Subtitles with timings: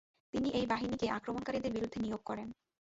[0.33, 2.47] তিনি এই বাহিনীকে আক্রমনকারীদের বিরুদ্ধে নিয়োগ করেন।